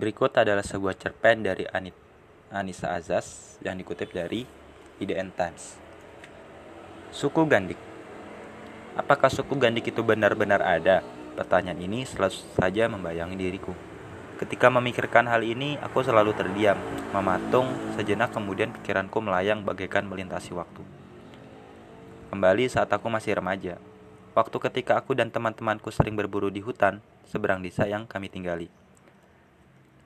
[0.00, 1.92] Berikut adalah sebuah cerpen dari Anit
[2.48, 4.48] Anissa Azaz yang dikutip dari
[4.96, 5.76] IDN Times.
[7.12, 7.76] Suku Gandik
[8.96, 11.04] Apakah suku Gandik itu benar-benar ada?
[11.36, 13.76] Pertanyaan ini selalu saja membayangi diriku.
[14.40, 16.80] Ketika memikirkan hal ini, aku selalu terdiam,
[17.12, 20.80] mematung sejenak kemudian pikiranku melayang bagaikan melintasi waktu.
[22.32, 23.76] Kembali saat aku masih remaja,
[24.32, 28.79] waktu ketika aku dan teman-temanku sering berburu di hutan seberang desa yang kami tinggali.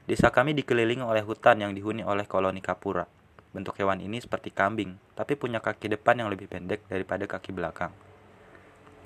[0.05, 3.09] Desa kami dikelilingi oleh hutan yang dihuni oleh koloni kapura.
[3.57, 7.89] Bentuk hewan ini seperti kambing, tapi punya kaki depan yang lebih pendek daripada kaki belakang.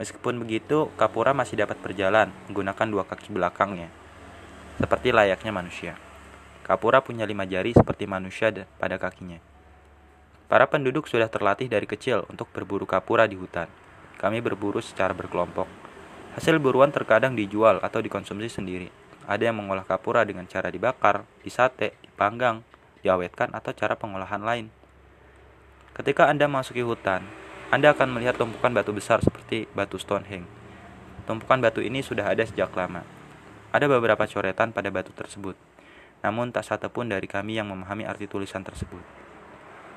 [0.03, 3.87] Meskipun begitu, kapura masih dapat berjalan menggunakan dua kaki belakangnya,
[4.83, 5.95] seperti layaknya manusia.
[6.67, 8.51] Kapura punya lima jari seperti manusia
[8.83, 9.39] pada kakinya.
[10.51, 13.71] Para penduduk sudah terlatih dari kecil untuk berburu kapura di hutan.
[14.19, 15.71] Kami berburu secara berkelompok.
[16.35, 19.08] Hasil buruan terkadang dijual atau dikonsumsi sendiri.
[19.29, 22.65] Ada yang mengolah kapura dengan cara dibakar, disate, dipanggang,
[23.05, 24.73] diawetkan, atau cara pengolahan lain.
[25.93, 27.29] Ketika Anda memasuki hutan,
[27.69, 30.49] Anda akan melihat tumpukan batu besar seperti batu Stonehenge.
[31.29, 33.05] Tumpukan batu ini sudah ada sejak lama.
[33.69, 35.53] Ada beberapa coretan pada batu tersebut,
[36.25, 39.05] namun tak satu pun dari kami yang memahami arti tulisan tersebut.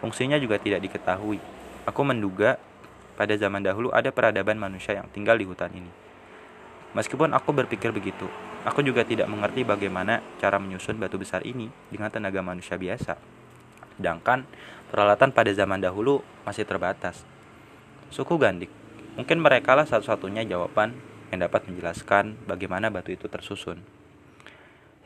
[0.04, 1.40] Fungsinya juga tidak diketahui.
[1.88, 2.60] Aku menduga
[3.16, 6.11] pada zaman dahulu ada peradaban manusia yang tinggal di hutan ini.
[6.92, 8.28] Meskipun aku berpikir begitu,
[8.61, 13.17] Aku juga tidak mengerti bagaimana cara menyusun batu besar ini dengan tenaga manusia biasa.
[13.98, 14.45] Sedangkan
[14.94, 17.25] peralatan pada zaman dahulu masih terbatas.
[18.14, 18.70] Suku Gandik,
[19.17, 20.94] mungkin mereka lah satu-satunya jawaban
[21.33, 23.81] yang dapat menjelaskan bagaimana batu itu tersusun.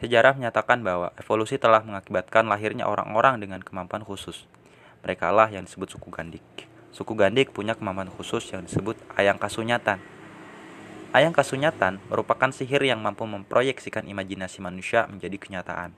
[0.03, 4.43] Sejarah menyatakan bahwa evolusi telah mengakibatkan lahirnya orang-orang dengan kemampuan khusus.
[5.07, 6.43] Mereka lah yang disebut suku Gandik.
[6.91, 10.03] Suku Gandik punya kemampuan khusus yang disebut ayang kasunyatan
[11.15, 15.95] Ayang kasunyatan merupakan sihir yang mampu memproyeksikan imajinasi manusia menjadi kenyataan.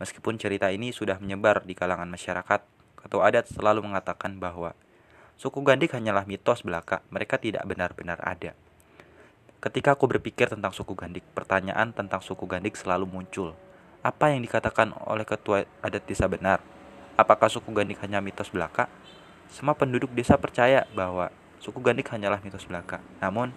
[0.00, 2.64] Meskipun cerita ini sudah menyebar di kalangan masyarakat,
[2.96, 4.72] ketua adat selalu mengatakan bahwa
[5.36, 8.56] suku Gandik hanyalah mitos belaka, mereka tidak benar-benar ada.
[9.60, 13.52] Ketika aku berpikir tentang suku Gandik, pertanyaan tentang suku Gandik selalu muncul.
[14.00, 16.64] Apa yang dikatakan oleh ketua adat desa benar?
[17.20, 18.88] Apakah suku Gandik hanya mitos belaka?
[19.52, 21.28] Semua penduduk desa percaya bahwa
[21.60, 23.04] suku Gandik hanyalah mitos belaka.
[23.20, 23.52] Namun,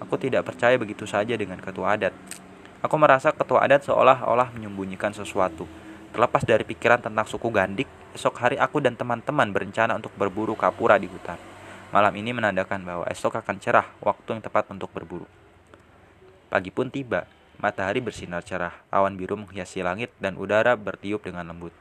[0.00, 2.12] Aku tidak percaya begitu saja dengan ketua adat.
[2.84, 5.64] Aku merasa ketua adat seolah-olah menyembunyikan sesuatu.
[6.12, 10.96] Terlepas dari pikiran tentang suku Gandik, esok hari aku dan teman-teman berencana untuk berburu kapura
[11.00, 11.36] di hutan.
[11.92, 15.24] Malam ini menandakan bahwa esok akan cerah, waktu yang tepat untuk berburu.
[16.52, 17.24] Pagi pun tiba,
[17.56, 21.72] matahari bersinar cerah, awan biru menghiasi langit, dan udara bertiup dengan lembut.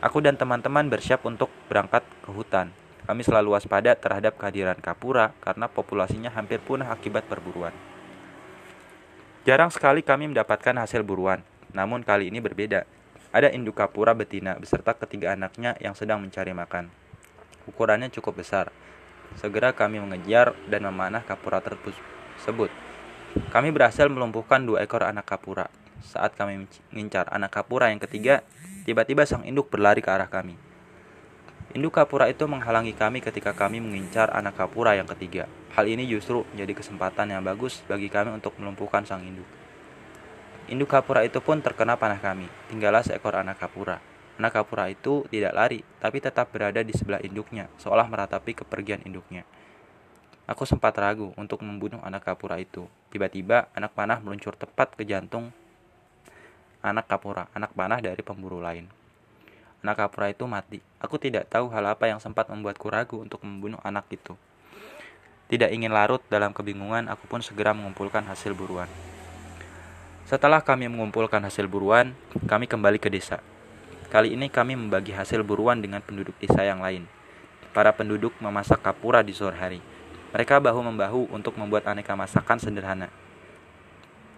[0.00, 2.72] Aku dan teman-teman bersiap untuk berangkat ke hutan.
[3.10, 7.74] Kami selalu waspada terhadap kehadiran kapura karena populasinya hampir punah akibat perburuan.
[9.42, 11.42] Jarang sekali kami mendapatkan hasil buruan,
[11.74, 12.86] namun kali ini berbeda.
[13.34, 16.86] Ada induk kapura betina beserta ketiga anaknya yang sedang mencari makan.
[17.66, 18.70] Ukurannya cukup besar.
[19.42, 22.70] Segera kami mengejar dan memanah kapura tersebut.
[23.50, 25.66] Kami berhasil melumpuhkan dua ekor anak kapura.
[26.06, 28.46] Saat kami mengincar anak kapura yang ketiga,
[28.86, 30.69] tiba-tiba sang induk berlari ke arah kami.
[31.70, 35.46] Induk kapura itu menghalangi kami ketika kami mengincar anak kapura yang ketiga.
[35.70, 39.46] Hal ini justru menjadi kesempatan yang bagus bagi kami untuk melumpuhkan sang induk.
[40.66, 42.50] Induk kapura itu pun terkena panah kami.
[42.66, 44.02] Tinggallah seekor anak kapura.
[44.42, 49.46] Anak kapura itu tidak lari, tapi tetap berada di sebelah induknya, seolah meratapi kepergian induknya.
[50.50, 52.90] Aku sempat ragu untuk membunuh anak kapura itu.
[53.14, 55.54] Tiba-tiba anak panah meluncur tepat ke jantung
[56.82, 58.99] anak kapura, anak panah dari pemburu lain.
[59.80, 60.84] Anak kapura itu mati.
[61.00, 64.36] Aku tidak tahu hal apa yang sempat membuatku ragu untuk membunuh anak itu.
[65.48, 68.86] Tidak ingin larut dalam kebingungan, aku pun segera mengumpulkan hasil buruan.
[70.28, 72.12] Setelah kami mengumpulkan hasil buruan,
[72.44, 73.40] kami kembali ke desa.
[74.12, 77.08] Kali ini kami membagi hasil buruan dengan penduduk desa yang lain.
[77.72, 79.80] Para penduduk memasak kapura di sore hari.
[80.36, 83.08] Mereka bahu-membahu untuk membuat aneka masakan sederhana.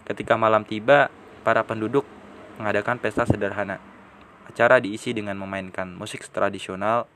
[0.06, 1.11] Ketika malam tiba,
[1.43, 2.06] para penduduk
[2.62, 3.92] mengadakan pesta sederhana
[4.49, 7.06] Acara diisi dengan memainkan musik tradisional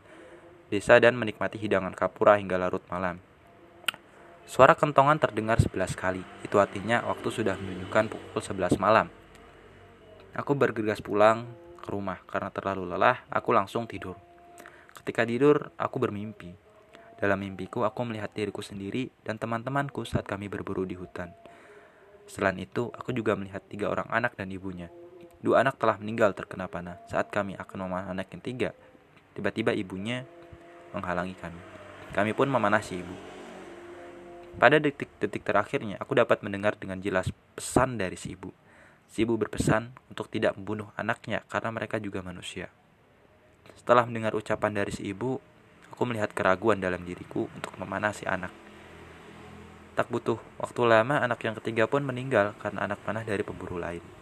[0.66, 3.22] desa dan menikmati hidangan kapura hingga larut malam.
[4.46, 6.22] Suara kentongan terdengar sebelas kali.
[6.46, 9.10] Itu artinya waktu sudah menunjukkan pukul sebelas malam.
[10.38, 11.50] Aku bergegas pulang
[11.82, 14.14] ke rumah karena terlalu lelah, aku langsung tidur.
[15.02, 16.54] Ketika tidur, aku bermimpi.
[17.16, 21.32] Dalam mimpiku, aku melihat diriku sendiri dan teman-temanku saat kami berburu di hutan.
[22.28, 24.92] Selain itu, aku juga melihat tiga orang anak dan ibunya.
[25.44, 26.96] Dua anak telah meninggal terkena panah.
[27.08, 28.70] Saat kami akan memanah anak yang tiga,
[29.36, 30.24] tiba-tiba ibunya
[30.96, 31.60] menghalangi kami.
[32.16, 33.16] Kami pun memanah si ibu.
[34.56, 38.48] Pada detik-detik terakhirnya, aku dapat mendengar dengan jelas pesan dari si ibu.
[39.12, 42.72] Si ibu berpesan untuk tidak membunuh anaknya karena mereka juga manusia.
[43.76, 45.36] Setelah mendengar ucapan dari si ibu,
[45.92, 48.50] aku melihat keraguan dalam diriku untuk memanah si anak.
[49.92, 54.15] Tak butuh waktu lama, anak yang ketiga pun meninggal karena anak panah dari pemburu lain.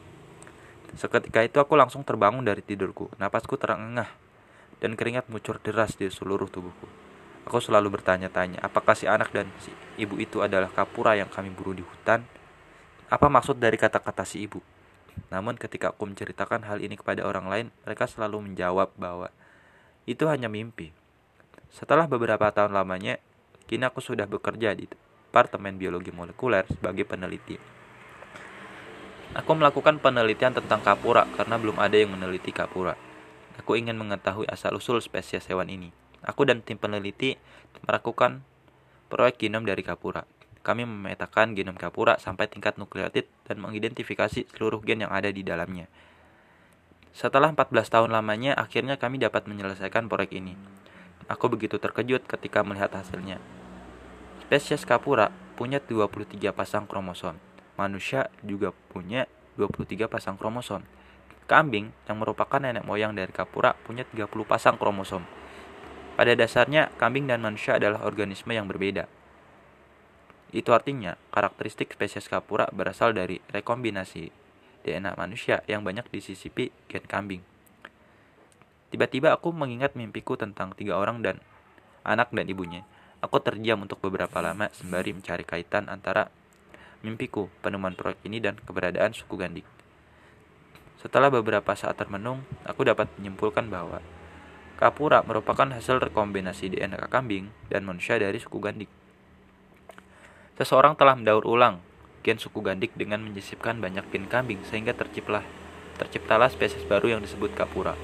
[0.94, 3.10] Seketika itu aku langsung terbangun dari tidurku.
[3.18, 4.06] Napasku terengah
[4.78, 6.86] dan keringat muncur deras di seluruh tubuhku.
[7.44, 9.68] Aku selalu bertanya-tanya, apakah si anak dan si
[10.00, 12.24] ibu itu adalah kapura yang kami buru di hutan?
[13.12, 14.64] Apa maksud dari kata-kata si ibu?
[15.28, 19.28] Namun ketika aku menceritakan hal ini kepada orang lain, mereka selalu menjawab bahwa
[20.08, 20.96] itu hanya mimpi.
[21.68, 23.20] Setelah beberapa tahun lamanya,
[23.68, 27.58] kini aku sudah bekerja di Departemen Biologi Molekuler sebagai peneliti.
[29.34, 32.94] Aku melakukan penelitian tentang kapura karena belum ada yang meneliti kapura.
[33.58, 35.90] Aku ingin mengetahui asal-usul spesies hewan ini.
[36.22, 37.34] Aku dan tim peneliti
[37.82, 38.46] melakukan
[39.10, 40.22] proyek genom dari kapura.
[40.62, 45.90] Kami memetakan genom kapura sampai tingkat nukleotid dan mengidentifikasi seluruh gen yang ada di dalamnya.
[47.10, 50.54] Setelah 14 tahun lamanya, akhirnya kami dapat menyelesaikan proyek ini.
[51.26, 53.42] Aku begitu terkejut ketika melihat hasilnya.
[54.46, 57.53] Spesies Kapura punya 23 pasang kromosom.
[57.74, 59.26] Manusia juga punya
[59.58, 60.86] 23 pasang kromosom.
[61.50, 65.26] Kambing yang merupakan nenek moyang dari Kapura punya 30 pasang kromosom.
[66.14, 69.10] Pada dasarnya, kambing dan manusia adalah organisme yang berbeda.
[70.54, 74.30] Itu artinya, karakteristik spesies Kapura berasal dari rekombinasi
[74.86, 77.42] DNA manusia yang banyak disisipi gen kambing.
[78.94, 81.42] Tiba-tiba aku mengingat mimpiku tentang tiga orang dan
[82.06, 82.86] anak dan ibunya.
[83.18, 86.30] Aku terdiam untuk beberapa lama sembari mencari kaitan antara
[87.04, 89.68] mimpiku, penemuan proyek ini, dan keberadaan suku Gandik.
[90.98, 94.00] Setelah beberapa saat termenung, aku dapat menyimpulkan bahwa
[94.74, 98.90] Kapura merupakan hasil rekombinasi DNA kambing dan manusia dari suku Gandik.
[100.56, 101.78] Seseorang telah mendaur ulang
[102.24, 105.44] gen suku Gandik dengan menyisipkan banyak gen kambing sehingga terciptalah
[106.00, 107.94] terciptalah spesies baru yang disebut Kapura.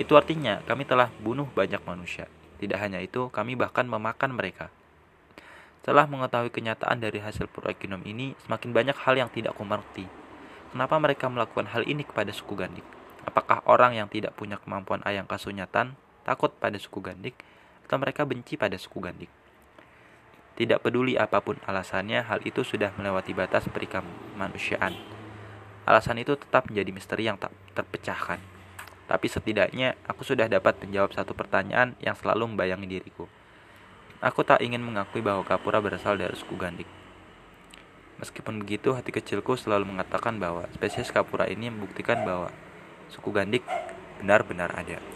[0.00, 2.30] Itu artinya kami telah bunuh banyak manusia.
[2.56, 4.72] Tidak hanya itu, kami bahkan memakan mereka.
[5.86, 10.02] Setelah mengetahui kenyataan dari hasil proyek genom ini, semakin banyak hal yang tidak kumengerti.
[10.74, 12.82] Kenapa mereka melakukan hal ini kepada suku Gandik?
[13.22, 15.94] Apakah orang yang tidak punya kemampuan ayang kasunyatan
[16.26, 17.38] takut pada suku Gandik,
[17.86, 19.30] atau mereka benci pada suku Gandik?
[20.58, 23.70] Tidak peduli apa pun alasannya, hal itu sudah melewati batas
[24.34, 24.90] manusiaan.
[25.86, 28.42] Alasan itu tetap menjadi misteri yang tak terpecahkan.
[29.06, 33.30] Tapi setidaknya aku sudah dapat menjawab satu pertanyaan yang selalu membayangi diriku.
[34.24, 36.88] Aku tak ingin mengakui bahwa Kapura berasal dari suku Gandik.
[38.16, 42.48] Meskipun begitu, hati kecilku selalu mengatakan bahwa spesies Kapura ini membuktikan bahwa
[43.12, 43.60] suku Gandik
[44.16, 45.15] benar-benar ada.